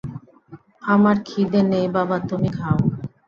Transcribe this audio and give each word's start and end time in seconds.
আমার 0.85 1.15
খিদে 1.27 1.61
নেই 1.71 1.87
বাবা, 1.95 2.17
তুমি 2.29 2.49
খাও। 2.57 2.79